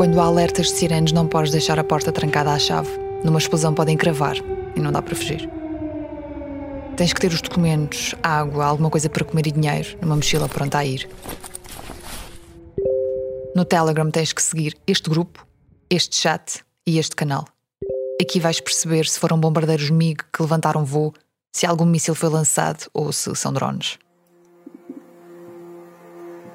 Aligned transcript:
Quando 0.00 0.18
há 0.18 0.24
alertas 0.24 0.68
de 0.68 0.72
sirenes, 0.76 1.12
não 1.12 1.28
podes 1.28 1.52
deixar 1.52 1.78
a 1.78 1.84
porta 1.84 2.10
trancada 2.10 2.50
à 2.50 2.58
chave. 2.58 2.88
Numa 3.22 3.38
explosão 3.38 3.74
podem 3.74 3.98
cravar 3.98 4.34
e 4.74 4.80
não 4.80 4.90
dá 4.90 5.02
para 5.02 5.14
fugir. 5.14 5.46
Tens 6.96 7.12
que 7.12 7.20
ter 7.20 7.30
os 7.30 7.42
documentos, 7.42 8.14
água, 8.22 8.64
alguma 8.64 8.88
coisa 8.88 9.10
para 9.10 9.26
comer 9.26 9.48
e 9.48 9.52
dinheiro 9.52 9.98
numa 10.00 10.16
mochila 10.16 10.48
pronta 10.48 10.78
a 10.78 10.86
ir. 10.86 11.06
No 13.54 13.62
Telegram 13.66 14.10
tens 14.10 14.32
que 14.32 14.40
seguir 14.40 14.74
este 14.86 15.10
grupo, 15.10 15.46
este 15.90 16.16
chat 16.16 16.64
e 16.86 16.98
este 16.98 17.14
canal. 17.14 17.44
Aqui 18.22 18.40
vais 18.40 18.58
perceber 18.58 19.04
se 19.04 19.18
foram 19.18 19.38
bombardeiros 19.38 19.90
MiG 19.90 20.24
que 20.32 20.40
levantaram 20.40 20.82
voo, 20.82 21.12
se 21.54 21.66
algum 21.66 21.84
míssil 21.84 22.14
foi 22.14 22.30
lançado 22.30 22.86
ou 22.94 23.12
se 23.12 23.36
são 23.36 23.52
drones. 23.52 23.98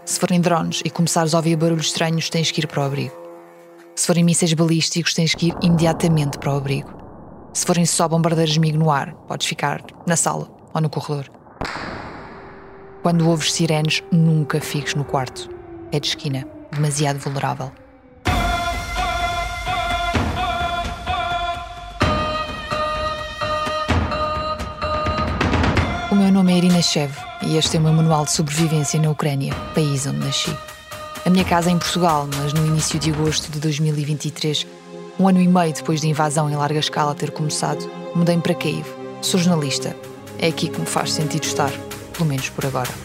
Se 0.04 0.20
forem 0.20 0.42
drones 0.42 0.82
e 0.84 0.90
começares 0.90 1.36
a 1.36 1.38
ouvir 1.38 1.56
barulhos 1.56 1.86
estranhos, 1.86 2.28
tens 2.28 2.50
que 2.50 2.62
ir 2.62 2.66
para 2.66 2.82
o 2.82 2.86
abrigo. 2.86 3.25
Se 3.96 4.08
forem 4.08 4.26
mísseis 4.26 4.54
balísticos, 4.54 5.14
tens 5.14 5.34
que 5.34 5.48
ir 5.48 5.56
imediatamente 5.62 6.38
para 6.38 6.54
o 6.54 6.58
abrigo. 6.58 6.90
Se 7.54 7.66
forem 7.66 7.86
só 7.86 8.10
bombardeiros 8.10 8.58
MiG 8.58 8.78
no 8.78 8.92
ar, 8.92 9.14
podes 9.26 9.48
ficar 9.48 9.82
na 10.06 10.18
sala 10.18 10.50
ou 10.74 10.82
no 10.82 10.90
corredor. 10.90 11.32
Quando 13.02 13.30
ouves 13.30 13.54
sirenes, 13.54 14.04
nunca 14.12 14.60
fiques 14.60 14.96
no 14.96 15.06
quarto. 15.06 15.50
É 15.94 16.00
de 16.00 16.08
esquina, 16.08 16.46
demasiado 16.74 17.20
vulnerável. 17.20 17.72
O 26.12 26.16
meu 26.16 26.32
nome 26.34 26.54
é 26.54 26.58
Irina 26.58 26.82
Shev 26.82 27.14
e 27.44 27.56
este 27.56 27.78
é 27.78 27.80
o 27.80 27.84
meu 27.84 27.94
manual 27.94 28.26
de 28.26 28.32
sobrevivência 28.32 29.00
na 29.00 29.10
Ucrânia, 29.10 29.54
país 29.74 30.06
onde 30.06 30.20
nasci. 30.20 30.56
A 31.24 31.30
minha 31.30 31.46
casa 31.46 31.70
é 31.70 31.74
em 31.74 31.80
Portugal, 31.80 32.28
mas 32.38 32.54
no 32.54 32.66
início 32.66 33.00
de 33.00 33.12
agosto 33.12 33.52
de 33.52 33.60
2023, 33.60 34.68
um 35.20 35.28
ano 35.28 35.40
e 35.40 35.48
meio 35.48 35.74
depois 35.74 36.02
da 36.02 36.08
invasão 36.08 36.50
em 36.50 36.56
larga 36.56 36.80
escala 36.80 37.16
ter 37.16 37.32
começado, 37.32 37.90
mudei-me 38.16 38.42
para 38.42 38.54
Kiev. 38.54 38.86
Sou 39.22 39.40
jornalista. 39.40 39.96
É 40.38 40.48
aqui 40.48 40.68
que 40.68 40.80
me 40.80 40.86
faz 40.86 41.14
sentido 41.14 41.44
estar, 41.44 41.72
pelo 42.14 42.26
menos 42.26 42.50
por 42.50 42.66
agora. 42.66 43.05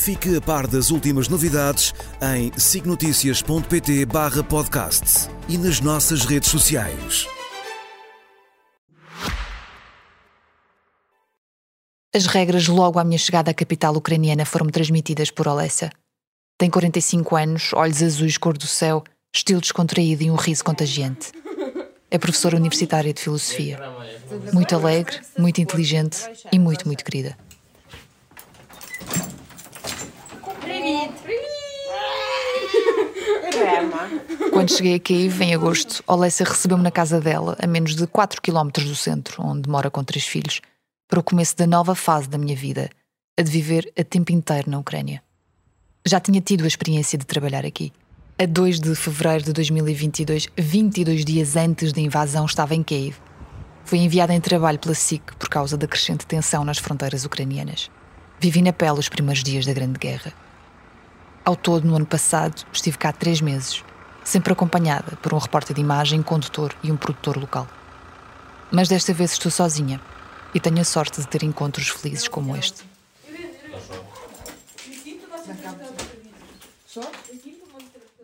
Fique 0.00 0.34
a 0.34 0.40
par 0.40 0.66
das 0.66 0.90
últimas 0.90 1.28
novidades 1.28 1.92
em 2.22 2.50
signoticias.pt 2.58 4.06
barra 4.06 4.42
podcast 4.42 5.28
e 5.46 5.58
nas 5.58 5.78
nossas 5.78 6.24
redes 6.24 6.48
sociais. 6.48 7.26
As 12.14 12.24
regras 12.24 12.66
logo 12.66 12.98
à 12.98 13.04
minha 13.04 13.18
chegada 13.18 13.50
à 13.50 13.54
capital 13.54 13.94
ucraniana 13.94 14.46
foram-me 14.46 14.72
transmitidas 14.72 15.30
por 15.30 15.46
Olessa. 15.46 15.90
Tem 16.56 16.70
45 16.70 17.36
anos, 17.36 17.74
olhos 17.74 18.02
azuis 18.02 18.38
cor 18.38 18.56
do 18.56 18.66
céu, 18.66 19.04
estilo 19.34 19.60
descontraído 19.60 20.22
e 20.22 20.30
um 20.30 20.36
riso 20.36 20.64
contagiante. 20.64 21.30
É 22.10 22.16
professora 22.16 22.56
universitária 22.56 23.12
de 23.12 23.20
filosofia. 23.20 23.78
Muito 24.50 24.74
alegre, 24.74 25.20
muito 25.38 25.60
inteligente 25.60 26.20
e 26.50 26.58
muito, 26.58 26.86
muito 26.86 27.04
querida. 27.04 27.36
Quando 34.52 34.72
cheguei 34.72 34.94
a 34.94 34.98
Kiev, 34.98 35.42
em 35.42 35.54
agosto, 35.54 36.02
Olessa 36.06 36.44
recebeu-me 36.44 36.82
na 36.82 36.90
casa 36.90 37.20
dela, 37.20 37.56
a 37.62 37.66
menos 37.66 37.94
de 37.94 38.06
4 38.06 38.40
km 38.40 38.70
do 38.70 38.94
centro, 38.94 39.42
onde 39.42 39.68
mora 39.68 39.90
com 39.90 40.02
três 40.04 40.24
filhos, 40.24 40.60
para 41.08 41.20
o 41.20 41.22
começo 41.22 41.56
da 41.56 41.66
nova 41.66 41.94
fase 41.94 42.28
da 42.28 42.38
minha 42.38 42.56
vida, 42.56 42.90
a 43.38 43.42
de 43.42 43.50
viver 43.50 43.92
a 43.98 44.04
tempo 44.04 44.32
inteiro 44.32 44.70
na 44.70 44.78
Ucrânia. 44.78 45.22
Já 46.06 46.20
tinha 46.20 46.40
tido 46.40 46.64
a 46.64 46.68
experiência 46.68 47.18
de 47.18 47.26
trabalhar 47.26 47.64
aqui. 47.66 47.92
A 48.38 48.46
2 48.46 48.80
de 48.80 48.94
fevereiro 48.94 49.44
de 49.44 49.52
2022, 49.52 50.48
22 50.56 51.24
dias 51.24 51.56
antes 51.56 51.92
da 51.92 52.00
invasão, 52.00 52.46
estava 52.46 52.74
em 52.74 52.82
Kiev. 52.82 53.16
Fui 53.84 53.98
enviada 53.98 54.32
em 54.32 54.40
trabalho 54.40 54.78
pela 54.78 54.94
SIC 54.94 55.34
por 55.36 55.48
causa 55.48 55.76
da 55.76 55.86
crescente 55.86 56.26
tensão 56.26 56.64
nas 56.64 56.78
fronteiras 56.78 57.24
ucranianas. 57.24 57.90
Vivi 58.38 58.62
na 58.62 58.72
pele 58.72 58.98
os 58.98 59.08
primeiros 59.08 59.42
dias 59.42 59.66
da 59.66 59.72
Grande 59.74 59.98
Guerra. 59.98 60.32
Ao 61.44 61.56
todo, 61.56 61.86
no 61.86 61.96
ano 61.96 62.06
passado, 62.06 62.64
estive 62.72 62.96
cá 62.96 63.12
três 63.12 63.40
meses, 63.40 63.82
sempre 64.24 64.52
acompanhada 64.52 65.16
por 65.22 65.34
um 65.34 65.38
repórter 65.38 65.74
de 65.74 65.80
imagem, 65.80 66.22
condutor 66.22 66.74
e 66.82 66.90
um 66.90 66.96
produtor 66.96 67.36
local. 67.36 67.66
Mas 68.70 68.88
desta 68.88 69.12
vez 69.12 69.32
estou 69.32 69.50
sozinha 69.50 70.00
e 70.54 70.60
tenho 70.60 70.80
a 70.80 70.84
sorte 70.84 71.20
de 71.20 71.26
ter 71.26 71.42
encontros 71.42 71.88
felizes 71.88 72.28
como 72.28 72.56
este. 72.56 72.84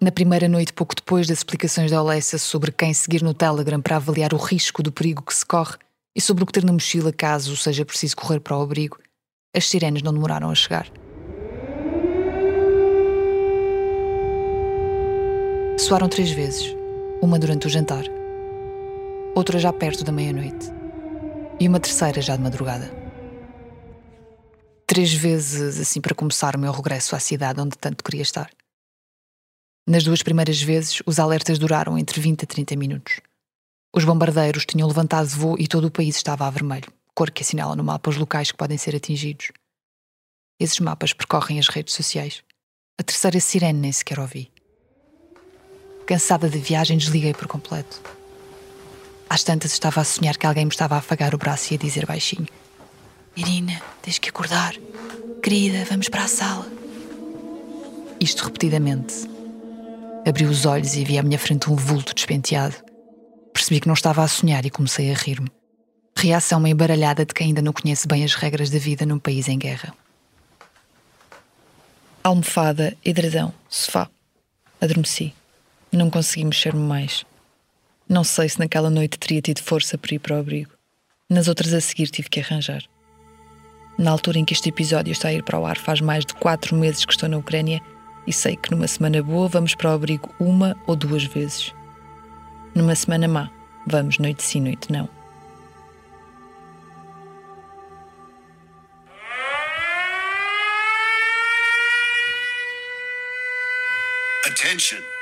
Na 0.01 0.13
primeira 0.13 0.49
noite, 0.49 0.73
pouco 0.73 0.95
depois 0.95 1.27
das 1.27 1.39
explicações 1.39 1.91
da 1.91 2.03
Olessa 2.03 2.39
sobre 2.39 2.71
quem 2.71 2.93
seguir 2.93 3.23
no 3.23 3.33
Telegram 3.33 3.81
para 3.81 3.97
avaliar 3.97 4.35
o 4.35 4.37
risco 4.37 4.83
do 4.83 4.93
perigo 4.93 5.23
que 5.23 5.35
se 5.35 5.45
corre 5.45 5.77
e 6.15 6.21
sobre 6.21 6.45
o 6.45 6.47
que 6.47 6.53
ter 6.53 6.65
na 6.65 6.73
mochila 6.73 7.13
caso 7.13 7.57
seja 7.57 7.85
preciso 7.85 8.17
correr 8.17 8.41
para 8.41 8.57
o 8.57 8.63
abrigo, 8.63 8.99
as 9.55 9.69
sirenes 9.69 10.03
não 10.03 10.13
demoraram 10.13 10.51
a 10.51 10.55
chegar. 10.55 10.87
Soaram 15.79 16.09
três 16.09 16.31
vezes, 16.31 16.75
uma 17.21 17.39
durante 17.39 17.67
o 17.67 17.71
jantar, 17.71 18.05
outra 19.35 19.59
já 19.59 19.71
perto 19.71 20.03
da 20.03 20.11
meia-noite 20.11 20.69
e 21.61 21.69
uma 21.69 21.79
terceira 21.79 22.23
já 22.23 22.35
de 22.35 22.43
madrugada. 22.43 22.91
Três 24.87 25.13
vezes 25.13 25.79
assim 25.79 26.01
para 26.01 26.15
começar 26.15 26.57
o 26.57 26.59
meu 26.59 26.73
regresso 26.73 27.15
à 27.15 27.21
cidade 27.21 27.61
onde 27.61 27.77
tanto 27.77 28.03
queria 28.03 28.23
estar. 28.23 28.51
Nas 29.87 30.03
duas 30.03 30.23
primeiras 30.23 30.63
vezes, 30.63 31.03
os 31.05 31.19
alertas 31.19 31.59
duraram 31.59 31.99
entre 31.99 32.23
20 32.23 32.45
a 32.45 32.47
30 32.47 32.75
minutos. 32.75 33.21
Os 33.95 34.03
bombardeiros 34.03 34.65
tinham 34.65 34.89
levantado 34.89 35.29
voo 35.29 35.57
e 35.59 35.69
todo 35.69 35.89
o 35.89 35.91
país 35.91 36.17
estava 36.17 36.47
a 36.47 36.51
vermelho, 36.51 36.91
cor 37.15 37.31
que 37.31 37.43
assinala 37.43 37.77
no 37.77 37.85
mapa 37.85 38.09
os 38.09 38.17
locais 38.17 38.51
que 38.51 38.57
podem 38.57 38.79
ser 38.79 38.97
atingidos. 38.97 39.53
Esses 40.59 40.81
mapas 40.81 41.13
percorrem 41.13 41.59
as 41.59 41.69
redes 41.69 41.93
sociais. 41.93 42.43
A 42.99 43.03
terceira 43.03 43.39
sirene 43.39 43.79
nem 43.79 43.93
sequer 43.93 44.19
ouvi. 44.19 44.56
Cansada 46.07 46.49
da 46.49 46.59
viagem, 46.59 46.97
desliguei 46.97 47.35
por 47.35 47.49
completo. 47.49 48.01
Às 49.29 49.43
tantas 49.43 49.73
estava 49.73 50.01
a 50.01 50.05
sonhar 50.05 50.37
que 50.37 50.47
alguém 50.47 50.65
me 50.65 50.71
estava 50.71 50.95
a 50.95 50.99
afagar 50.99 51.35
o 51.35 51.39
braço 51.39 51.73
e 51.73 51.77
a 51.77 51.79
dizer 51.79 52.07
baixinho: 52.07 52.47
Irina, 53.37 53.83
tens 54.03 54.19
que 54.19 54.29
acordar. 54.29 54.75
Querida, 55.43 55.85
vamos 55.85 56.09
para 56.09 56.23
a 56.23 56.29
sala. 56.29 56.67
Isto 58.21 58.45
repetidamente. 58.45 59.29
Abri 60.27 60.45
os 60.45 60.65
olhos 60.65 60.95
e 60.95 61.05
vi 61.05 61.19
à 61.19 61.23
minha 61.23 61.39
frente 61.39 61.71
um 61.71 61.77
vulto 61.77 62.15
despenteado. 62.15 62.77
Percebi 63.53 63.81
que 63.81 63.89
não 63.89 63.95
estava 63.95 64.23
a 64.23 64.29
sonhar 64.29 64.65
e 64.65 64.71
comecei 64.71 65.11
a 65.11 65.15
rir-me. 65.15 65.51
Reação 66.17 66.61
meio 66.61 66.77
baralhada 66.77 67.27
de 67.27 67.35
quem 67.35 67.49
ainda 67.49 67.63
não 67.63 67.73
conhece 67.73 68.07
bem 68.07 68.25
as 68.25 68.35
regras 68.35 68.71
da 68.71 68.79
vida 68.79 69.05
num 69.05 69.19
país 69.19 69.49
em 69.49 69.59
guerra. 69.59 69.93
Almofada, 72.23 72.97
edredão, 73.05 73.53
sofá. 73.69 74.09
Adormeci. 74.81 75.35
Não 75.93 76.11
consegui 76.11 76.45
mexer-me 76.45 76.81
mais. 76.81 77.25
Não 78.09 78.23
sei 78.23 78.49
se 78.49 78.59
naquela 78.59 78.91
noite 78.91 79.19
teria 79.19 79.41
tido 79.41 79.61
força 79.61 79.97
para 79.97 80.15
ir 80.15 80.19
para 80.19 80.37
o 80.37 80.41
abrigo. 80.41 80.71
Nas 81.29 81.49
outras 81.49 81.73
a 81.73 81.81
seguir 81.81 82.09
tive 82.09 82.29
que 82.29 82.41
arranjar. 82.41 82.83
Na 83.99 84.11
altura 84.11 84.39
em 84.39 84.45
que 84.45 84.53
este 84.53 84.69
episódio 84.69 85.13
está 85.13 85.29
a 85.29 85.33
ir 85.33 85.43
para 85.43 85.59
o 85.59 85.67
ar, 85.67 85.79
faz 85.79 86.01
mais 86.01 86.25
de 86.25 86.35
quatro 86.35 86.77
meses 86.77 87.05
que 87.05 87.13
estou 87.13 87.29
na 87.29 87.39
Ucrânia 87.39 87.81
e 88.27 88.33
sei 88.33 88.57
que 88.57 88.71
numa 88.71 88.87
semana 88.87 89.23
boa 89.23 89.49
vamos 89.49 89.75
para 89.75 89.91
o 89.91 89.95
abrigo 89.95 90.35
uma 90.39 90.77
ou 90.87 90.95
duas 90.95 91.25
vezes. 91.25 91.73
Numa 92.75 92.95
semana 92.95 93.27
má, 93.27 93.51
vamos 93.87 94.19
noite 94.19 94.43
sim, 94.43 94.61
noite 94.61 94.93
não. 94.93 95.09
Attention. 104.45 105.16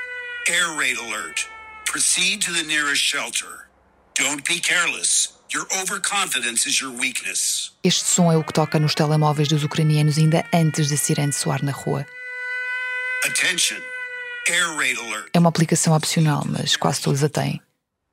Air 0.47 0.77
raid 0.77 0.97
alert. 0.99 1.47
Proceed 1.85 2.39
to 2.43 2.53
the 2.53 2.61
nearest 2.61 3.01
shelter. 3.01 3.67
Don't 4.13 4.45
be 4.47 4.59
careless. 4.59 5.33
Your 5.51 5.65
overconfidence 5.81 6.67
is 6.67 6.79
your 6.79 6.91
weakness. 6.91 7.71
Este 7.83 8.05
som 8.05 8.31
é 8.31 8.37
o 8.37 8.43
que 8.43 8.53
toca 8.53 8.77
nos 8.77 8.93
telemóveis 8.93 9.47
dos 9.47 9.63
ucranianos 9.63 10.19
ainda 10.19 10.45
antes 10.53 10.89
da 10.89 10.97
sirene 10.97 11.33
soar 11.33 11.63
na 11.63 11.71
rua. 11.71 12.05
Attention. 13.25 13.81
Air 14.47 14.77
raid 14.77 14.99
alert. 14.99 15.29
É 15.33 15.39
uma 15.39 15.49
aplicação 15.49 15.95
opcional, 15.95 16.43
mas 16.45 16.75
quase 16.75 17.01
todos 17.01 17.23
a 17.23 17.29
têm. 17.29 17.59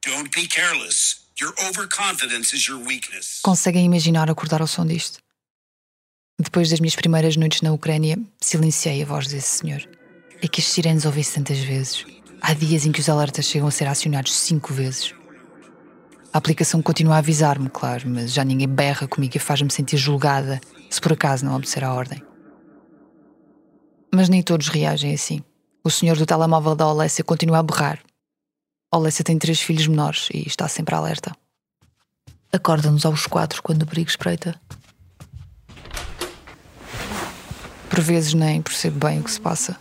Don't 0.07 0.31
be 0.35 0.49
careless. 0.49 1.27
Your 1.39 1.53
overconfidence 1.69 2.57
is 2.57 2.67
your 2.67 2.79
weakness. 2.79 3.41
Conseguem 3.43 3.85
imaginar 3.85 4.31
acordar 4.31 4.63
ao 4.63 4.67
som 4.67 4.87
disto? 4.87 5.19
Depois 6.41 6.71
das 6.71 6.81
minhas 6.81 6.97
primeiras 6.97 7.37
noites 7.37 7.61
na 7.61 7.73
Ucrânia, 7.73 8.17
silenciei 8.41 9.03
a 9.03 9.07
voz 9.07 9.27
desse 9.27 9.59
senhor. 9.59 9.87
É 10.41 10.49
que 10.49 10.63
as 10.63 10.67
sirenes 10.67 11.05
ouvi-se 11.05 11.35
tantas 11.35 11.59
vezes. 11.59 12.07
Há 12.45 12.55
dias 12.55 12.85
em 12.85 12.91
que 12.91 12.99
os 12.99 13.09
alertas 13.09 13.45
chegam 13.45 13.69
a 13.69 13.71
ser 13.71 13.87
acionados 13.87 14.35
cinco 14.35 14.75
vezes. 14.75 15.15
A 16.33 16.39
aplicação 16.39 16.83
continua 16.83 17.15
a 17.15 17.19
avisar-me, 17.19 17.71
claro, 17.71 18.09
mas 18.11 18.33
já 18.33 18.45
ninguém 18.45 18.67
berra 18.67 19.07
comigo 19.07 19.37
e 19.37 19.39
faz-me 19.39 19.71
sentir 19.71 19.97
julgada 19.97 20.61
se 20.91 21.01
por 21.01 21.13
acaso 21.13 21.45
não 21.45 21.55
obedecer 21.55 21.85
à 21.85 21.95
ordem. 21.95 22.21
Mas 24.13 24.29
nem 24.29 24.43
todos 24.43 24.67
reagem 24.69 25.15
assim. 25.15 25.41
O 25.85 25.91
senhor 25.91 26.17
do 26.17 26.27
telemóvel 26.27 26.75
da 26.75 26.87
Olécia 26.87 27.23
continua 27.23 27.61
a 27.61 27.63
berrar. 27.63 28.01
Olécia 28.93 29.25
tem 29.25 29.39
três 29.39 29.61
filhos 29.61 29.87
menores 29.87 30.29
e 30.35 30.45
está 30.45 30.67
sempre 30.67 30.97
alerta. 30.97 31.31
Acorda-nos 32.53 33.07
aos 33.07 33.25
quatro 33.25 33.63
quando 33.63 33.85
o 33.85 33.87
perigo 33.87 34.11
espreita. 34.11 34.61
Por 37.89 38.01
vezes 38.01 38.35
nem 38.35 38.61
percebo 38.61 39.07
bem 39.07 39.21
o 39.21 39.25
que 39.25 39.31
se 39.31 39.41
passa. 39.41 39.79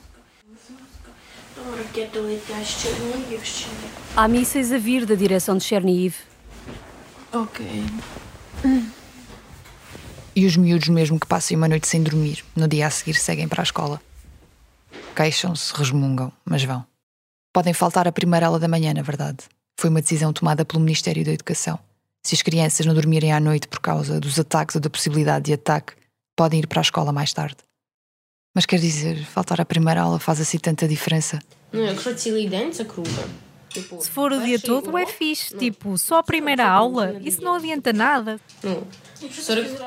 Há 4.16 4.28
mísseis 4.28 4.72
a 4.72 4.78
vir 4.78 5.06
da 5.06 5.16
direção 5.16 5.58
de 5.58 5.64
Chernihiv. 5.64 6.16
Ok. 7.34 7.66
E 10.36 10.46
os 10.46 10.56
miúdos, 10.56 10.88
mesmo 10.88 11.20
que 11.20 11.28
passem 11.28 11.58
uma 11.58 11.68
noite 11.68 11.88
sem 11.88 12.02
dormir, 12.02 12.44
no 12.56 12.68
dia 12.68 12.88
a 12.88 12.90
seguir 12.90 13.16
seguem 13.16 13.48
para 13.48 13.62
a 13.62 13.64
escola. 13.64 14.02
Queixam-se, 15.16 15.74
resmungam, 15.76 16.32
mas 16.46 16.64
vão. 16.64 16.86
Podem 17.54 17.74
faltar 17.74 18.08
a 18.08 18.12
primeira 18.12 18.48
aula 18.48 18.60
da 18.60 18.68
manhã, 18.68 18.94
na 18.94 19.02
verdade. 19.02 19.40
Foi 19.78 19.90
uma 19.90 20.02
decisão 20.02 20.32
tomada 20.32 20.64
pelo 20.64 20.80
Ministério 20.80 21.26
da 21.26 21.32
Educação. 21.32 21.78
Se 22.24 22.36
as 22.36 22.42
crianças 22.42 22.86
não 22.86 22.94
dormirem 22.94 23.34
à 23.34 23.40
noite 23.40 23.68
por 23.68 23.80
causa 23.80 24.20
dos 24.20 24.40
ataques 24.40 24.76
ou 24.76 24.82
da 24.82 24.90
possibilidade 24.90 25.46
de 25.46 25.54
ataque, 25.54 25.94
podem 26.36 26.60
ir 26.60 26.68
para 26.68 26.80
a 26.80 26.84
escola 26.84 27.12
mais 27.12 27.34
tarde. 27.34 27.58
Mas 28.54 28.66
quer 28.66 28.80
dizer, 28.80 29.26
faltar 29.26 29.60
a 29.60 29.66
primeira 29.66 30.02
aula 30.02 30.20
faz 30.20 30.40
assim 30.40 30.58
tanta 30.58 30.88
diferença? 30.88 31.40
Não, 31.72 31.86
é 31.86 31.94
que 31.96 32.86
cruda. 32.86 33.30
Tipo, 33.70 34.02
Se 34.02 34.10
for 34.10 34.34
o 34.34 34.42
dia 34.42 34.60
todo, 34.60 34.98
é 34.98 35.06
fixe. 35.06 35.56
Tipo, 35.56 35.98
só 35.98 36.18
a 36.18 36.24
primeira 36.24 36.68
aula, 36.68 37.16
isso 37.24 37.42
não 37.42 37.56
adianta 37.56 37.94
nada. 37.94 38.40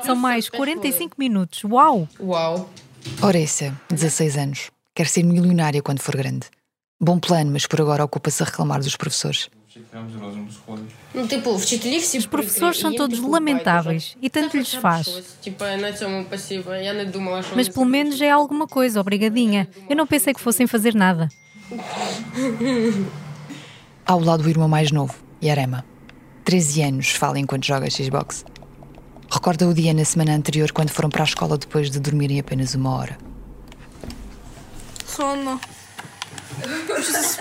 São 0.03 0.15
mais 0.15 0.49
45 0.49 1.15
minutos. 1.19 1.63
Uau! 1.63 2.07
Uau! 2.19 2.69
Orécia, 3.21 3.79
16 3.89 4.37
anos. 4.37 4.71
Quer 4.95 5.07
ser 5.07 5.23
milionária 5.23 5.81
quando 5.83 5.99
for 5.99 6.15
grande. 6.15 6.47
Bom 6.99 7.19
plano, 7.19 7.51
mas 7.51 7.67
por 7.67 7.79
agora 7.79 8.03
ocupa-se 8.03 8.41
a 8.41 8.45
reclamar 8.45 8.79
dos 8.79 8.95
professores. 8.95 9.49
Tipo, 11.27 11.49
Os 11.51 12.25
professores 12.25 12.79
são 12.79 12.95
todos 12.95 13.19
lamentáveis 13.19 14.15
e 14.21 14.29
tanto 14.29 14.57
lhes 14.57 14.73
faz. 14.73 15.37
Tipo, 15.41 15.63
mas 17.55 17.69
pelo 17.69 17.85
menos 17.85 18.21
é 18.21 18.31
alguma 18.31 18.67
coisa, 18.67 19.01
obrigadinha. 19.01 19.67
Eu 19.89 19.95
não 19.95 20.07
pensei 20.07 20.33
que 20.33 20.39
fossem 20.41 20.65
fazer 20.65 20.95
nada. 20.95 21.27
Ao 24.05 24.19
lado 24.19 24.43
do 24.43 24.49
irmão 24.49 24.67
mais 24.67 24.91
novo, 24.91 25.15
Yarema. 25.41 25.85
13 26.43 26.81
anos, 26.83 27.09
fala 27.09 27.39
enquanto 27.39 27.65
joga 27.65 27.89
Xbox. 27.89 28.45
Recorda 29.31 29.67
o 29.67 29.73
dia 29.73 29.93
na 29.93 30.05
semana 30.05 30.35
anterior 30.35 30.71
quando 30.71 30.89
foram 30.89 31.09
para 31.09 31.23
a 31.23 31.25
escola 31.25 31.57
depois 31.57 31.89
de 31.89 31.99
dormirem 31.99 32.39
apenas 32.39 32.75
uma 32.75 32.91
hora. 32.91 33.17
Sono. 35.05 35.59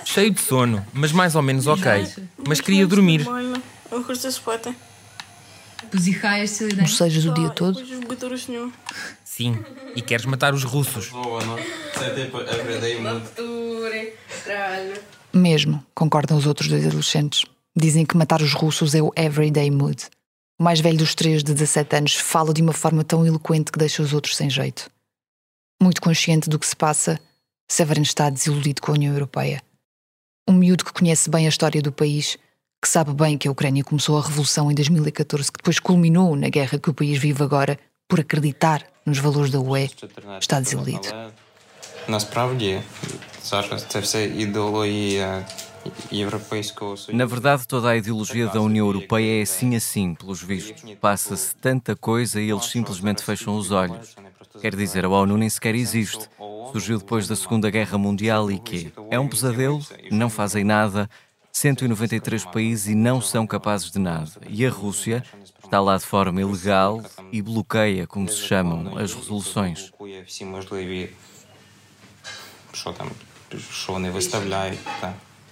Cheio 0.04 0.30
de 0.30 0.40
sono, 0.40 0.84
mas 0.92 1.12
mais 1.12 1.34
ou 1.34 1.42
menos 1.42 1.66
ok. 1.66 2.06
Mas 2.46 2.60
queria 2.60 2.86
dormir. 2.86 3.26
Bocejas 6.80 7.26
o 7.26 7.34
dia 7.34 7.50
todo? 7.50 7.78
Sim, 9.36 9.64
e 9.96 10.00
queres 10.00 10.26
matar 10.26 10.54
os 10.54 10.62
russos. 10.62 11.10
Mesmo, 15.32 15.84
concordam 15.92 16.38
os 16.38 16.46
outros 16.46 16.68
dois 16.68 16.86
adolescentes. 16.86 17.44
Dizem 17.76 18.06
que 18.06 18.16
matar 18.16 18.40
os 18.40 18.52
russos 18.52 18.94
é 18.94 19.02
o 19.02 19.10
everyday 19.16 19.72
mood. 19.72 20.04
O 20.56 20.62
mais 20.62 20.78
velho 20.78 20.96
dos 20.96 21.16
três, 21.16 21.42
de 21.42 21.52
17 21.52 21.96
anos, 21.96 22.14
fala 22.14 22.54
de 22.54 22.62
uma 22.62 22.72
forma 22.72 23.02
tão 23.02 23.26
eloquente 23.26 23.72
que 23.72 23.78
deixa 23.78 24.04
os 24.04 24.12
outros 24.12 24.36
sem 24.36 24.48
jeito. 24.48 24.88
Muito 25.82 26.00
consciente 26.00 26.48
do 26.48 26.56
que 26.56 26.66
se 26.68 26.76
passa, 26.76 27.18
Severin 27.68 28.02
está 28.02 28.30
desiludido 28.30 28.80
com 28.80 28.92
a 28.92 28.94
União 28.94 29.12
Europeia. 29.12 29.60
Um 30.48 30.52
miúdo 30.52 30.84
que 30.84 30.92
conhece 30.92 31.28
bem 31.28 31.46
a 31.46 31.48
história 31.48 31.82
do 31.82 31.90
país, 31.90 32.38
que 32.80 32.88
sabe 32.88 33.12
bem 33.12 33.36
que 33.36 33.48
a 33.48 33.50
Ucrânia 33.50 33.82
começou 33.82 34.16
a 34.16 34.22
revolução 34.22 34.70
em 34.70 34.76
2014, 34.76 35.50
que 35.50 35.58
depois 35.58 35.80
culminou 35.80 36.36
na 36.36 36.48
guerra 36.48 36.78
que 36.78 36.88
o 36.88 36.94
país 36.94 37.18
vive 37.18 37.42
agora, 37.42 37.76
por 38.08 38.20
acreditar 38.20 38.84
nos 39.04 39.18
valores 39.18 39.50
da 39.50 39.60
UE, 39.60 39.90
está 40.40 40.60
desiludido. 40.60 41.08
Na 47.12 47.26
verdade, 47.26 47.66
toda 47.66 47.90
a 47.90 47.96
ideologia 47.96 48.46
da 48.48 48.60
União 48.60 48.86
Europeia 48.86 49.40
é 49.40 49.42
assim 49.42 49.76
assim, 49.76 50.14
pelos 50.14 50.42
vistos. 50.42 50.82
Passa-se 51.00 51.54
tanta 51.56 51.94
coisa 51.94 52.40
e 52.40 52.50
eles 52.50 52.66
simplesmente 52.66 53.22
fecham 53.22 53.56
os 53.56 53.70
olhos. 53.70 54.14
Quer 54.60 54.74
dizer, 54.74 55.04
a 55.04 55.08
ONU 55.08 55.36
nem 55.36 55.48
sequer 55.48 55.74
existe. 55.74 56.28
Surgiu 56.72 56.98
depois 56.98 57.28
da 57.28 57.36
Segunda 57.36 57.70
Guerra 57.70 57.98
Mundial 57.98 58.50
e 58.50 58.58
quê? 58.58 58.92
É 59.10 59.18
um 59.18 59.28
pesadelo? 59.28 59.80
Não 60.10 60.30
fazem 60.30 60.64
nada. 60.64 61.08
193 61.52 62.44
países 62.46 62.88
e 62.88 62.94
não 62.94 63.20
são 63.20 63.46
capazes 63.46 63.90
de 63.90 63.98
nada. 63.98 64.30
E 64.48 64.66
a 64.66 64.70
Rússia 64.70 65.22
está 65.64 65.80
lá 65.80 65.96
de 65.96 66.04
forma 66.04 66.40
ilegal 66.40 67.02
e 67.32 67.42
bloqueia, 67.42 68.06
como 68.06 68.28
se 68.28 68.38
chamam, 68.38 68.96
as 68.96 69.12
resoluções. 69.12 69.90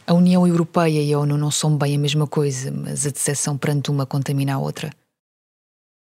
A 0.07 0.15
União 0.15 0.47
Europeia 0.47 1.03
e 1.03 1.13
a 1.13 1.19
ONU 1.19 1.37
não 1.39 1.51
são 1.51 1.77
bem 1.77 1.97
a 1.97 1.99
mesma 1.99 2.27
coisa, 2.27 2.71
mas 2.71 3.07
a 3.07 3.11
decepção 3.11 3.57
perante 3.57 3.91
uma 3.91 4.07
contamina 4.07 4.55
a 4.55 4.59
outra. 4.59 4.91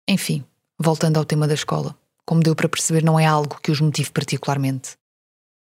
Enfim, 0.07 0.43
voltando 0.79 1.17
ao 1.17 1.25
tema 1.25 1.47
da 1.47 1.53
escola. 1.53 1.97
Como 2.25 2.41
deu 2.41 2.55
para 2.55 2.69
perceber, 2.69 3.03
não 3.03 3.19
é 3.19 3.25
algo 3.25 3.59
que 3.61 3.71
os 3.71 3.79
motive 3.79 4.11
particularmente. 4.11 4.93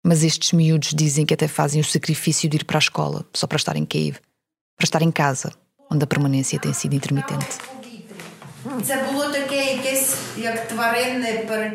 Mas 0.03 0.24
estes 0.24 0.51
miúdos 0.51 0.93
dizem 0.93 1.25
que 1.25 1.33
até 1.33 1.48
fazem 1.48 1.79
o 1.81 1.86
sacrifício 1.86 2.50
de 2.50 2.57
ir 2.57 2.65
para 2.65 2.77
a 2.77 2.79
escola, 2.79 3.25
só 3.33 3.45
para 3.45 3.57
estar 3.57 3.75
em 3.75 3.86
Cave 3.86 4.19
para 4.79 4.86
estar 4.86 5.01
em 5.01 5.12
casa, 5.12 5.51
onde 5.91 6.05
a 6.05 6.07
permanência 6.07 6.57
tem 6.57 6.71
sido 6.71 6.95
intermitente. 6.95 7.57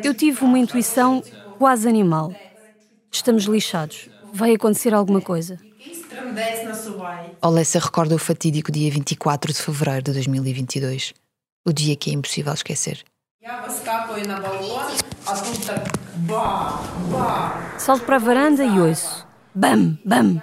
Eu 0.03 0.13
tive 0.13 0.43
uma 0.45 0.57
intuição 0.57 1.21
quase 1.57 1.87
animal. 1.89 2.33
Estamos 3.11 3.43
lixados. 3.43 4.09
Vai 4.33 4.55
acontecer 4.55 4.93
alguma 4.93 5.21
coisa. 5.21 5.59
Olessa 7.41 7.79
recorda 7.79 8.15
o 8.15 8.19
fatídico 8.19 8.71
dia 8.71 8.89
24 8.89 9.53
de 9.53 9.61
fevereiro 9.61 10.03
de 10.03 10.13
2022. 10.13 11.13
O 11.65 11.73
dia 11.73 11.95
que 11.95 12.11
é 12.11 12.13
impossível 12.13 12.53
esquecer. 12.53 13.03
Salto 17.77 18.05
para 18.05 18.15
a 18.15 18.19
varanda 18.19 18.63
e 18.63 18.79
ouço. 18.79 19.27
Bam, 19.53 19.97
bam. 20.03 20.41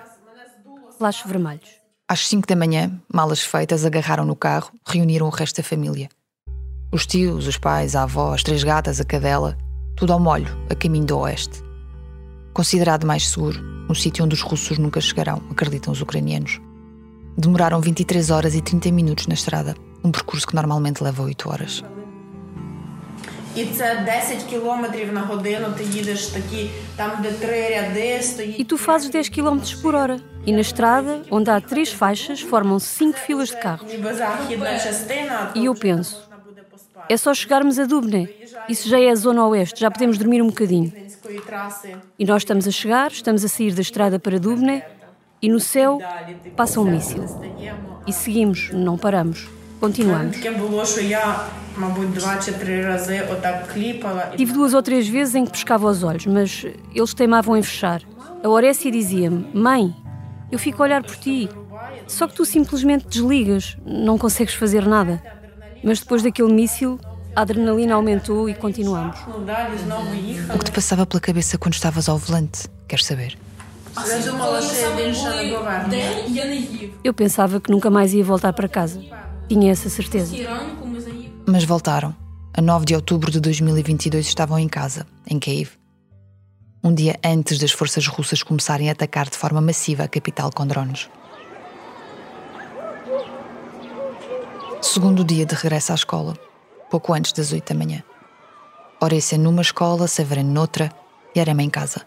Flashes 0.99 1.27
vermelhos. 1.27 1.69
Às 2.09 2.29
5 2.29 2.47
da 2.47 2.55
manhã, 2.55 3.01
malas 3.13 3.43
feitas, 3.43 3.85
agarraram 3.85 4.25
no 4.25 4.37
carro, 4.37 4.71
reuniram 4.87 5.27
o 5.27 5.31
resto 5.31 5.57
da 5.57 5.63
família. 5.63 6.09
Os 6.95 7.07
tios, 7.07 7.47
os 7.47 7.57
pais, 7.57 7.97
a 7.97 8.03
avó, 8.03 8.35
as 8.35 8.43
três 8.43 8.63
gatas, 8.63 9.01
a 9.01 9.05
cadela, 9.05 9.57
tudo 9.97 10.13
ao 10.13 10.21
molho, 10.21 10.55
a 10.69 10.75
caminho 10.75 11.07
do 11.07 11.19
oeste. 11.21 11.63
Considerado 12.53 13.07
mais 13.07 13.31
seguro, 13.31 13.59
um 13.89 13.95
sítio 13.95 14.23
onde 14.27 14.35
os 14.35 14.43
russos 14.43 14.77
nunca 14.77 15.01
chegarão, 15.01 15.41
acreditam 15.51 15.91
os 15.91 16.03
ucranianos. 16.03 16.61
Demoraram 17.35 17.81
23 17.81 18.29
horas 18.29 18.55
e 18.55 18.61
30 18.61 18.93
minutos 18.93 19.27
na 19.27 19.33
estrada, 19.33 19.75
um 20.05 20.13
percurso 20.13 20.47
que 20.47 20.55
normalmente 20.55 21.03
leva 21.03 21.23
8 21.23 21.49
horas. 21.49 21.83
E 28.59 28.65
tu 28.65 28.77
fazes 28.77 29.09
10 29.09 29.29
km 29.31 29.59
por 29.81 29.95
hora. 29.95 30.21
E 30.45 30.53
na 30.53 30.61
estrada, 30.61 31.23
onde 31.31 31.51
há 31.51 31.59
três 31.59 31.91
faixas, 31.91 32.43
formam 32.43 32.79
cinco 32.79 33.19
filas 33.19 33.49
de 33.49 33.59
carros. 33.61 33.91
E 35.55 35.65
eu 35.65 35.75
penso, 35.75 36.32
é 37.13 37.17
só 37.19 37.35
chegarmos 37.35 37.79
a 37.79 37.85
Dubne. 37.85 38.27
Isso 38.71 38.89
já 38.89 38.99
é 38.99 39.11
a 39.11 39.15
zona 39.15 39.47
oeste, 39.47 39.81
já 39.81 39.91
podemos 39.91 40.17
dormir 40.17 40.41
um 40.41 40.47
bocadinho. 40.47 40.91
E 42.19 42.25
nós 42.25 42.41
estamos 42.41 42.67
a 42.67 42.71
chegar, 42.71 43.11
estamos 43.13 43.45
a 43.45 43.49
sair 43.49 43.75
da 43.75 43.83
estrada 43.83 44.19
para 44.19 44.39
Dubne 44.39 44.83
E 45.43 45.49
no 45.49 45.61
céu 45.61 46.01
passa 46.57 46.81
um 46.81 46.85
míssil. 46.85 47.25
E 48.07 48.13
seguimos, 48.15 48.71
não 48.73 48.97
paramos. 48.97 49.47
Continuamos. 49.79 50.39
Tive 54.37 54.53
duas 54.53 54.73
ou 54.73 54.83
três 54.83 55.07
vezes 55.07 55.35
em 55.35 55.45
que 55.45 55.51
pescava 55.51 55.87
os 55.89 56.03
olhos, 56.03 56.25
mas 56.25 56.65
eles 56.95 57.13
teimavam 57.13 57.57
em 57.57 57.63
fechar. 57.63 58.01
A 58.43 58.49
Orécia 58.49 58.91
dizia-me: 58.91 59.51
Mãe, 59.53 59.95
eu 60.51 60.59
fico 60.59 60.83
a 60.83 60.87
olhar 60.87 61.03
por 61.03 61.17
ti. 61.17 61.49
Só 62.07 62.27
que 62.27 62.35
tu 62.35 62.47
simplesmente 62.47 63.07
desligas, 63.07 63.77
não 63.85 64.17
consegues 64.17 64.55
fazer 64.55 64.87
nada. 64.87 65.42
Mas 65.83 66.01
depois 66.01 66.23
daquele 66.23 66.53
míssil, 66.53 66.99
a 67.35 67.43
adrenalina 67.43 67.95
aumentou 67.95 68.49
e 68.49 68.55
continuamos. 68.55 69.19
O 70.55 70.59
que 70.59 70.65
te 70.65 70.73
passava 70.73 71.07
pela 71.07 71.21
cabeça 71.21 71.59
quando 71.59 71.75
estavas 71.75 72.09
ao 72.09 72.19
volante? 72.19 72.69
Queres 72.87 73.05
saber? 73.05 73.37
Eu 77.05 77.13
pensava 77.13 77.61
que 77.61 77.71
nunca 77.71 77.91
mais 77.91 78.15
ia 78.15 78.25
voltar 78.25 78.53
para 78.53 78.69
casa. 78.69 79.03
Tinha 79.49 79.73
essa 79.73 79.89
certeza. 79.89 80.35
Mas 81.47 81.65
voltaram. 81.65 82.15
A 82.55 82.61
9 82.61 82.85
de 82.85 82.95
outubro 82.95 83.31
de 83.31 83.41
2022 83.41 84.27
estavam 84.27 84.59
em 84.59 84.69
casa, 84.69 85.07
em 85.27 85.39
Kiev. 85.39 85.71
Um 86.85 86.93
dia 86.93 87.19
antes 87.25 87.59
das 87.59 87.71
forças 87.71 88.07
russas 88.07 88.43
começarem 88.43 88.89
a 88.89 88.93
atacar 88.93 89.29
de 89.29 89.37
forma 89.37 89.61
massiva 89.61 90.05
a 90.05 90.09
capital 90.09 90.51
com 90.53 90.67
drones. 90.67 91.09
Segundo 94.83 95.25
dia 95.25 95.47
de 95.47 95.55
regresso 95.55 95.93
à 95.93 95.95
escola, 95.95 96.37
pouco 96.91 97.15
antes 97.15 97.33
das 97.33 97.53
8 97.53 97.73
da 97.73 97.79
manhã. 97.79 98.03
Orécia 99.01 99.39
numa 99.39 99.63
escola, 99.63 100.09
Severino 100.09 100.53
noutra 100.53 100.93
e 101.35 101.41
Arema 101.41 101.63
em 101.63 101.71
casa. 101.71 102.03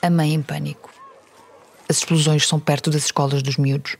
A 0.00 0.08
mãe 0.08 0.32
em 0.32 0.42
pânico. 0.42 0.90
As 1.88 1.98
explosões 1.98 2.48
são 2.48 2.58
perto 2.58 2.90
das 2.90 3.04
escolas 3.04 3.42
dos 3.42 3.58
miúdos. 3.58 3.96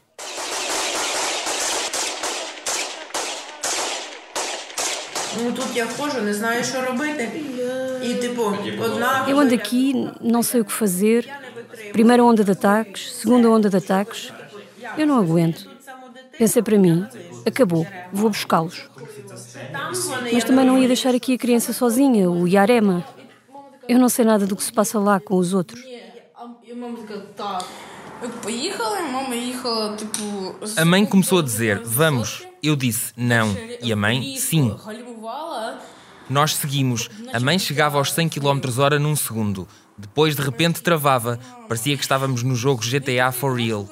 Eu 9.28 9.38
ando 9.38 9.54
aqui, 9.54 10.10
não 10.20 10.42
sei 10.42 10.62
o 10.62 10.64
que 10.64 10.72
fazer. 10.72 11.28
Primeira 11.92 12.24
onda 12.24 12.42
de 12.42 12.50
ataques, 12.50 13.12
segunda 13.12 13.48
onda 13.50 13.68
de 13.68 13.76
ataques. 13.76 14.32
Eu 14.96 15.06
não 15.06 15.18
aguento. 15.18 15.70
Pensei 16.38 16.62
para 16.62 16.78
mim, 16.78 17.06
acabou, 17.46 17.86
vou 18.12 18.30
buscá-los. 18.30 18.88
Mas 20.32 20.44
também 20.44 20.64
não 20.64 20.78
ia 20.78 20.86
deixar 20.86 21.14
aqui 21.14 21.34
a 21.34 21.38
criança 21.38 21.72
sozinha, 21.72 22.30
o 22.30 22.46
Yarema. 22.46 23.04
Eu 23.88 23.98
não 23.98 24.08
sei 24.08 24.24
nada 24.24 24.46
do 24.46 24.56
que 24.56 24.62
se 24.62 24.72
passa 24.72 24.98
lá 24.98 25.20
com 25.20 25.36
os 25.36 25.52
outros. 25.52 25.82
A 30.76 30.84
mãe 30.84 31.04
começou 31.04 31.40
a 31.40 31.42
dizer: 31.42 31.80
Vamos. 31.84 32.46
Eu 32.62 32.76
disse: 32.76 33.12
Não. 33.16 33.54
E 33.82 33.92
a 33.92 33.96
mãe: 33.96 34.36
Sim. 34.36 34.76
Nós 36.30 36.54
seguimos. 36.54 37.10
A 37.32 37.40
mãe 37.40 37.58
chegava 37.58 37.98
aos 37.98 38.12
100 38.12 38.28
km 38.28 38.60
hora 38.78 38.98
num 38.98 39.16
segundo. 39.16 39.66
Depois, 39.98 40.36
de 40.36 40.42
repente, 40.42 40.82
travava. 40.82 41.38
Parecia 41.68 41.96
que 41.96 42.02
estávamos 42.02 42.42
no 42.42 42.54
jogo 42.54 42.82
GTA 42.82 43.32
for 43.32 43.56
real. 43.56 43.88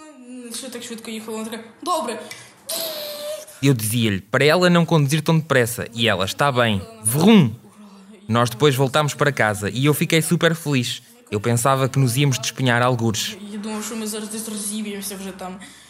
Eu 3.63 3.75
dizia-lhe 3.75 4.21
para 4.21 4.45
ela 4.45 4.71
não 4.71 4.87
conduzir 4.87 5.21
tão 5.21 5.39
depressa 5.39 5.87
e 5.93 6.09
ela 6.09 6.25
está 6.25 6.51
bem. 6.51 6.81
Vrum! 7.05 7.53
Nós 8.27 8.49
depois 8.49 8.75
voltámos 8.75 9.13
para 9.13 9.31
casa 9.31 9.69
e 9.69 9.85
eu 9.85 9.93
fiquei 9.93 10.23
super 10.23 10.55
feliz. 10.55 11.03
Eu 11.31 11.41
pensava 11.41 11.89
que 11.89 11.99
nos 11.99 12.17
íamos 12.17 12.39
despenhar 12.39 12.83
algures. 12.83 13.37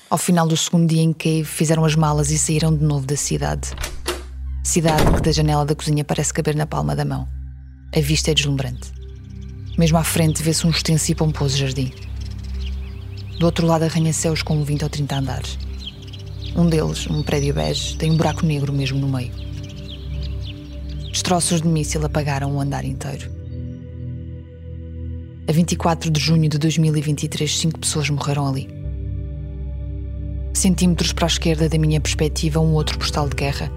Ao 0.09 0.19
final 0.19 0.49
do 0.49 0.57
segundo 0.57 0.89
dia 0.89 1.03
em 1.03 1.13
Cave, 1.13 1.45
fizeram 1.45 1.85
as 1.85 1.95
malas 1.95 2.31
e 2.31 2.39
saíram 2.39 2.77
de 2.77 2.85
novo 2.85 3.07
da 3.07 3.17
cidade. 3.17 3.71
Cidade 4.65 5.05
que 5.15 5.21
da 5.23 5.31
janela 5.31 5.65
da 5.65 5.75
cozinha 5.75 6.05
parece 6.05 6.35
caber 6.35 6.57
na 6.57 6.67
palma 6.67 6.97
da 6.97 7.05
mão. 7.05 7.29
A 7.95 8.01
vista 8.01 8.33
é 8.33 8.35
deslumbrante. 8.35 8.93
Mesmo 9.79 9.97
à 9.97 10.05
frente 10.05 10.43
vê-se 10.43 10.67
um 10.67 10.71
extenso 10.71 11.13
e 11.13 11.15
pomposo 11.15 11.57
jardim. 11.57 11.93
Do 13.39 13.47
outro 13.47 13.67
lado 13.67 13.85
arranha-céus 13.85 14.43
com 14.43 14.63
20 14.65 14.83
ou 14.83 14.91
30 14.91 15.17
andares. 15.17 15.70
Um 16.57 16.69
deles, 16.69 17.07
um 17.09 17.23
prédio 17.23 17.55
bege, 17.55 17.97
tem 17.97 18.11
um 18.11 18.17
buraco 18.17 18.45
negro 18.45 18.73
mesmo 18.73 18.99
no 18.99 19.09
meio. 19.09 19.33
Destroços 21.13 21.63
de 21.63 21.69
míssil 21.69 22.05
apagaram 22.05 22.55
o 22.55 22.61
andar 22.61 22.85
inteiro. 22.85 23.31
A 25.49 25.53
24 25.53 26.11
de 26.11 26.21
junho 26.21 26.49
de 26.49 26.59
2023, 26.59 27.59
cinco 27.59 27.79
pessoas 27.79 28.11
morreram 28.11 28.49
ali. 28.49 28.69
Centímetros 30.53 31.13
para 31.13 31.27
a 31.27 31.29
esquerda 31.29 31.69
da 31.69 31.79
minha 31.79 32.01
perspectiva, 32.01 32.61
um 32.61 32.73
outro 32.73 32.99
postal 32.99 33.29
de 33.29 33.37
guerra. 33.37 33.71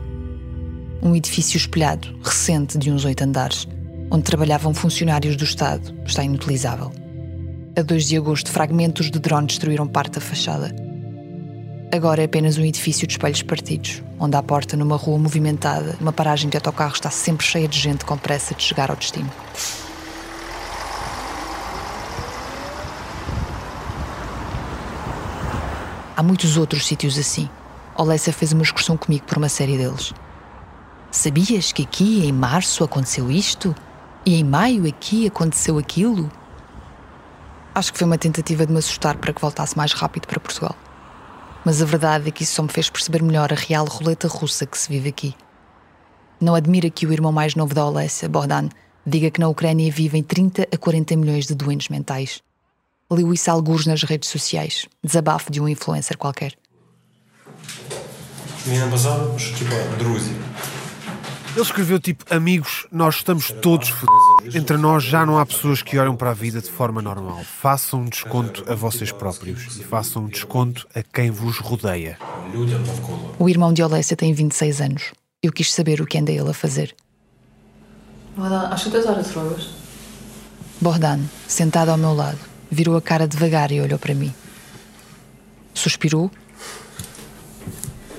Um 1.02 1.16
edifício 1.16 1.58
espelhado, 1.58 2.08
recente, 2.24 2.78
de 2.78 2.92
uns 2.92 3.06
oito 3.06 3.24
andares, 3.24 3.68
onde 4.12 4.24
trabalhavam 4.24 4.74
funcionários 4.74 5.36
do 5.36 5.44
Estado, 5.44 5.94
está 6.06 6.24
inutilizável. 6.24 6.92
A 7.76 7.82
2 7.82 8.08
de 8.08 8.18
agosto, 8.18 8.52
fragmentos 8.52 9.10
de 9.10 9.20
drone 9.20 9.48
destruíram 9.48 9.88
parte 9.88 10.14
da 10.14 10.22
fachada. 10.22 10.93
Agora 11.94 12.24
é 12.24 12.26
apenas 12.26 12.58
um 12.58 12.66
edifício 12.66 13.06
de 13.06 13.14
espelhos 13.14 13.44
partidos, 13.44 14.02
onde 14.20 14.36
à 14.36 14.42
porta, 14.42 14.76
numa 14.76 14.98
rua 14.98 15.20
movimentada, 15.20 15.96
uma 16.02 16.12
paragem 16.12 16.50
de 16.50 16.58
autocarro 16.58 16.96
está 16.96 17.12
sempre 17.12 17.46
cheia 17.46 17.68
de 17.68 17.78
gente 17.78 18.04
com 18.04 18.18
pressa 18.18 18.56
de 18.56 18.64
chegar 18.64 18.90
ao 18.90 18.96
destino. 18.96 19.32
Há 26.18 26.24
muitos 26.24 26.58
outros 26.58 26.84
sítios 26.88 27.16
assim. 27.16 27.48
Olessa 27.96 28.34
fez 28.34 28.54
uma 28.54 28.64
excursão 28.64 28.98
comigo 28.98 29.26
por 29.28 29.38
uma 29.38 29.48
série 29.48 29.78
deles. 29.78 30.16
Sabias 31.12 31.72
que 31.72 31.84
aqui 31.84 32.26
em 32.26 32.32
março 32.32 32.84
aconteceu 32.84 33.30
isto? 33.30 33.76
E 34.26 34.34
em 34.34 34.44
maio 34.44 34.88
aqui 34.88 35.28
aconteceu 35.28 35.78
aquilo? 35.78 36.28
Acho 37.76 37.94
que 37.94 38.00
foi 38.00 38.08
uma 38.08 38.18
tentativa 38.18 38.66
de 38.66 38.72
me 38.72 38.80
assustar 38.80 39.16
para 39.16 39.32
que 39.32 39.40
voltasse 39.40 39.78
mais 39.78 39.94
rápido 39.94 40.26
para 40.26 40.40
Portugal. 40.40 40.76
Mas 41.66 41.82
a 41.82 41.86
verdade 41.86 42.28
é 42.28 42.32
que 42.32 42.44
isso 42.44 42.56
só 42.56 42.64
me 42.64 42.70
fez 42.70 42.90
perceber 42.90 43.24
melhor 43.24 43.52
a 43.52 43.56
real 43.56 43.86
roleta 43.86 44.28
russa 44.28 44.66
que 44.66 44.78
se 44.78 44.90
vive 44.90 45.10
aqui. 45.10 45.36
Não 46.40 46.56
admira 46.56 46.90
que 46.90 47.08
o 47.08 47.14
irmão 47.14 47.32
mais 47.32 47.56
novo 47.56 47.74
da 47.74 47.86
Olesya, 47.86 48.28
Bogdan, 48.28 48.68
diga 49.06 49.32
que 49.32 49.40
na 49.40 49.48
Ucrânia 49.48 49.92
vivem 49.92 50.22
30 50.22 50.68
a 50.74 50.78
40 50.78 51.16
milhões 51.16 51.48
de 51.48 51.56
doentes 51.56 51.88
mentais. 51.88 52.42
Liu 53.12 53.34
isso 53.34 53.50
alguns 53.50 53.86
nas 53.86 54.04
redes 54.04 54.30
sociais, 54.30 54.88
desabafo 55.04 55.52
de 55.52 55.62
um 55.62 55.70
influencer 55.70 56.18
qualquer. 56.18 56.54
Ele 61.56 61.62
escreveu 61.62 62.00
tipo: 62.00 62.26
Amigos, 62.34 62.88
nós 62.92 63.16
estamos 63.16 63.52
todos 63.62 63.90
fodidos. 63.90 64.56
Entre 64.56 64.76
nós 64.76 65.04
já 65.04 65.24
não 65.26 65.38
há 65.38 65.46
pessoas 65.46 65.84
que 65.84 65.98
olham 66.00 66.16
para 66.16 66.32
a 66.32 66.34
vida 66.34 66.60
de 66.60 66.70
forma 66.70 67.02
normal. 67.02 67.44
Façam 67.44 68.02
um 68.02 68.06
desconto 68.06 68.64
a 68.68 68.74
vocês 68.74 69.12
próprios 69.12 69.78
e 69.78 69.84
façam 69.84 70.24
um 70.24 70.28
desconto 70.28 70.88
a 70.96 71.04
quem 71.04 71.30
vos 71.30 71.60
rodeia. 71.60 72.18
O 73.38 73.48
irmão 73.48 73.72
de 73.72 73.84
Olesya 73.84 74.18
tem 74.18 74.34
26 74.34 74.82
anos. 74.82 75.12
Eu 75.44 75.52
quis 75.52 75.72
saber 75.72 76.02
o 76.02 76.08
que 76.08 76.18
anda 76.18 76.32
ele 76.32 76.50
a 76.50 76.54
fazer. 76.54 76.96
Bordan, 80.82 81.20
sentado 81.48 81.90
ao 81.90 81.98
meu 81.98 82.16
lado, 82.16 82.40
virou 82.72 82.98
a 82.98 83.02
cara 83.02 83.28
devagar 83.28 83.72
e 83.72 83.80
olhou 83.80 84.00
para 84.00 84.16
mim. 84.16 84.34
Suspirou, 85.74 86.32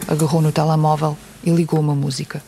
agarrou 0.06 0.40
no 0.40 0.52
telemóvel 0.52 1.16
e 1.42 1.50
ligou 1.50 1.80
uma 1.80 1.94
música. 1.94 2.42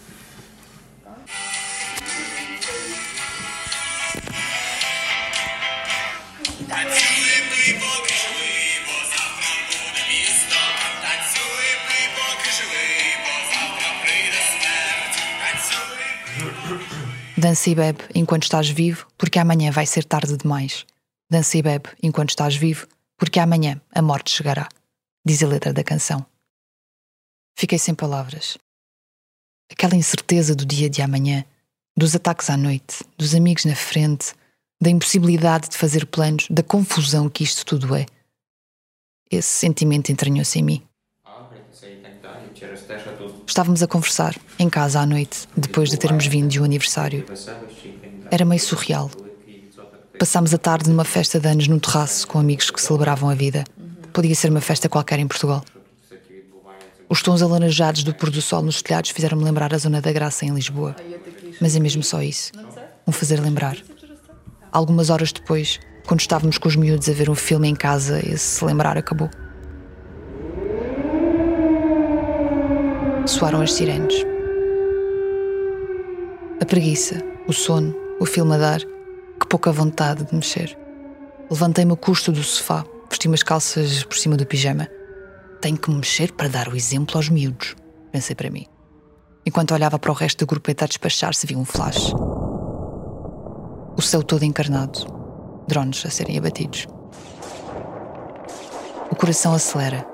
Dança 17.46 17.70
e 17.70 17.76
bebe 17.76 18.02
enquanto 18.12 18.42
estás 18.42 18.68
vivo, 18.68 19.06
porque 19.16 19.38
amanhã 19.38 19.70
vai 19.70 19.86
ser 19.86 20.02
tarde 20.02 20.36
demais. 20.36 20.84
Dança 21.30 21.56
e 21.56 21.62
bebe 21.62 21.90
enquanto 22.02 22.30
estás 22.30 22.56
vivo, 22.56 22.88
porque 23.16 23.38
amanhã 23.38 23.80
a 23.94 24.02
morte 24.02 24.32
chegará, 24.32 24.68
diz 25.24 25.44
a 25.44 25.46
letra 25.46 25.72
da 25.72 25.84
canção. 25.84 26.26
Fiquei 27.56 27.78
sem 27.78 27.94
palavras. 27.94 28.58
Aquela 29.70 29.94
incerteza 29.94 30.56
do 30.56 30.66
dia 30.66 30.90
de 30.90 31.00
amanhã, 31.00 31.44
dos 31.96 32.16
ataques 32.16 32.50
à 32.50 32.56
noite, 32.56 33.04
dos 33.16 33.32
amigos 33.32 33.64
na 33.64 33.76
frente, 33.76 34.34
da 34.82 34.90
impossibilidade 34.90 35.68
de 35.68 35.76
fazer 35.76 36.04
planos, 36.04 36.48
da 36.50 36.64
confusão 36.64 37.28
que 37.28 37.44
isto 37.44 37.64
tudo 37.64 37.94
é. 37.94 38.06
Esse 39.30 39.50
sentimento 39.50 40.10
entranhou-se 40.10 40.58
em 40.58 40.64
mim. 40.64 40.82
Estávamos 43.46 43.82
a 43.82 43.86
conversar, 43.86 44.34
em 44.58 44.68
casa 44.68 45.00
à 45.00 45.06
noite, 45.06 45.46
depois 45.56 45.88
de 45.88 45.96
termos 45.96 46.26
vindo 46.26 46.48
de 46.48 46.60
um 46.60 46.64
aniversário. 46.64 47.24
Era 48.30 48.44
meio 48.44 48.60
surreal. 48.60 49.10
Passámos 50.18 50.52
a 50.52 50.58
tarde 50.58 50.90
numa 50.90 51.04
festa 51.04 51.38
de 51.38 51.46
anos 51.46 51.68
num 51.68 51.78
terraço 51.78 52.26
com 52.26 52.38
amigos 52.38 52.70
que 52.70 52.80
celebravam 52.80 53.30
a 53.30 53.34
vida. 53.34 53.64
Podia 54.12 54.34
ser 54.34 54.50
uma 54.50 54.60
festa 54.60 54.88
qualquer 54.88 55.20
em 55.20 55.28
Portugal. 55.28 55.64
Os 57.08 57.22
tons 57.22 57.40
alaranjados 57.40 58.02
do 58.02 58.12
pôr 58.12 58.30
do 58.30 58.42
sol 58.42 58.62
nos 58.62 58.82
telhados 58.82 59.10
fizeram-me 59.10 59.44
lembrar 59.44 59.72
a 59.72 59.78
Zona 59.78 60.00
da 60.00 60.12
Graça 60.12 60.44
em 60.44 60.52
Lisboa. 60.52 60.96
Mas 61.60 61.76
é 61.76 61.80
mesmo 61.80 62.02
só 62.02 62.20
isso. 62.20 62.52
Um 63.06 63.12
fazer 63.12 63.40
lembrar. 63.40 63.76
Algumas 64.72 65.08
horas 65.08 65.32
depois, 65.32 65.78
quando 66.04 66.20
estávamos 66.20 66.58
com 66.58 66.68
os 66.68 66.74
miúdos 66.74 67.08
a 67.08 67.12
ver 67.12 67.30
um 67.30 67.34
filme 67.34 67.68
em 67.68 67.76
casa, 67.76 68.20
esse 68.28 68.64
lembrar 68.64 68.98
acabou. 68.98 69.30
Soaram 73.26 73.61
as 73.61 73.73
sirenes. 73.73 74.25
A 76.61 76.64
preguiça, 76.64 77.21
o 77.49 77.52
sono, 77.52 77.92
o 78.21 78.25
filme 78.25 78.54
a 78.54 78.59
dar, 78.59 78.80
que 78.80 79.47
pouca 79.49 79.73
vontade 79.73 80.25
de 80.25 80.35
mexer. 80.35 80.78
Levantei-me 81.50 81.92
o 81.92 81.97
custo 81.97 82.30
do 82.30 82.42
sofá, 82.42 82.85
vesti 83.11 83.26
umas 83.26 83.42
calças 83.42 84.04
por 84.04 84.16
cima 84.16 84.37
do 84.37 84.47
pijama. 84.47 84.88
Tenho 85.61 85.76
que 85.76 85.90
me 85.90 85.97
mexer 85.97 86.33
para 86.33 86.49
dar 86.49 86.68
o 86.68 86.76
exemplo 86.76 87.16
aos 87.16 87.28
miúdos, 87.28 87.75
pensei 88.12 88.37
para 88.37 88.49
mim. 88.49 88.64
Enquanto 89.45 89.75
olhava 89.75 89.99
para 89.99 90.12
o 90.12 90.14
resto 90.14 90.45
do 90.45 90.49
grupo 90.49 90.71
a 90.71 90.87
despachar-se, 90.87 91.47
vi 91.49 91.56
um 91.56 91.64
flash. 91.64 92.12
O 93.97 94.02
céu 94.02 94.23
todo 94.23 94.45
encarnado, 94.45 95.00
drones 95.66 96.06
a 96.06 96.11
serem 96.11 96.38
abatidos. 96.38 96.87
O 99.11 99.16
coração 99.16 99.52
acelera. 99.52 100.06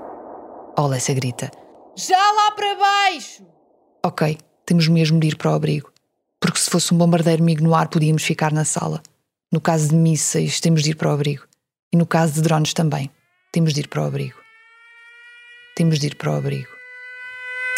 A 0.75 0.83
Olessa 0.83 1.12
grita: 1.12 1.50
Já 1.96 2.16
lá 2.32 2.52
para 2.52 2.75
baixo! 2.75 3.46
Ok, 4.04 4.38
temos 4.64 4.88
mesmo 4.88 5.20
de 5.20 5.28
ir 5.28 5.37
para 5.37 5.50
o 5.50 5.54
abrigo. 5.54 5.92
Porque 6.40 6.58
se 6.58 6.70
fosse 6.70 6.92
um 6.92 6.99
bombardeiro 6.99 7.42
migo 7.42 7.62
no 7.62 7.75
ar, 7.75 7.88
podíamos 7.88 8.25
ficar 8.25 8.52
na 8.52 8.64
sala. 8.64 9.02
No 9.52 9.61
caso 9.61 9.88
de 9.88 9.94
mísseis, 9.94 10.61
temos 10.61 10.82
de 10.82 10.90
ir 10.90 10.96
para 10.96 11.11
o 11.11 11.12
abrigo. 11.12 11.46
E 11.92 11.96
no 11.96 12.06
caso 12.06 12.34
de 12.34 12.42
drones 12.42 12.72
também, 12.72 13.11
temos 13.52 13.75
de 13.75 13.80
ir 13.80 13.88
para 13.88 14.02
o 14.02 14.06
abrigo. 14.06 14.40
Temos 15.76 15.99
de 15.99 16.06
ir 16.06 16.16
para 16.16 16.32
o 16.32 16.37
abrigo. 16.37 16.70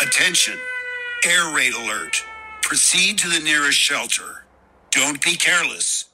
Attention! 0.00 0.56
Air 1.24 1.52
raid 1.52 1.74
alert. 1.74 2.24
Proceed 2.62 3.18
to 3.18 3.28
the 3.28 3.40
nearest 3.40 3.78
shelter. 3.78 4.44
Don't 4.90 5.20
be 5.24 5.36
careless. 5.36 6.06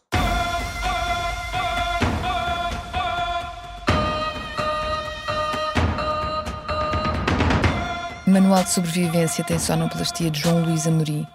Manual 8.30 8.62
de 8.62 8.70
sobrevivência 8.70 9.42
tem 9.42 9.58
sonoplastia 9.58 10.30
de 10.30 10.38
João 10.38 10.64
Luís 10.64 10.86
Amorim, 10.86 11.26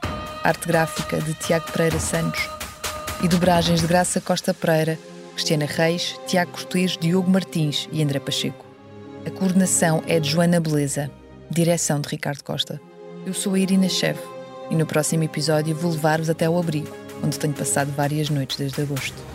arte 0.41 0.65
gráfica 0.65 1.19
de 1.19 1.33
Tiago 1.33 1.69
Pereira 1.69 1.99
Santos 1.99 2.49
e 3.21 3.27
dobragens 3.27 3.81
de 3.81 3.87
Graça 3.87 4.21
Costa 4.21 4.53
Pereira, 4.53 4.97
Cristiana 5.33 5.65
Reis, 5.65 6.17
Tiago 6.25 6.51
Cortês, 6.51 6.95
Diogo 6.97 7.29
Martins 7.29 7.89
e 7.91 8.01
André 8.01 8.19
Pacheco. 8.19 8.65
A 9.25 9.29
coordenação 9.29 10.03
é 10.07 10.21
de 10.21 10.29
Joana 10.29 10.61
Beleza, 10.61 11.11
direção 11.51 11.99
de 11.99 12.07
Ricardo 12.07 12.41
Costa. 12.43 12.79
Eu 13.25 13.33
sou 13.33 13.55
a 13.55 13.59
Irina 13.59 13.89
Chev 13.89 14.17
e 14.71 14.75
no 14.75 14.85
próximo 14.85 15.23
episódio 15.23 15.75
vou 15.75 15.91
levar-vos 15.91 16.29
até 16.29 16.45
ao 16.45 16.57
abrigo, 16.57 16.95
onde 17.21 17.37
tenho 17.37 17.53
passado 17.53 17.91
várias 17.91 18.29
noites 18.29 18.55
desde 18.55 18.81
agosto. 18.81 19.34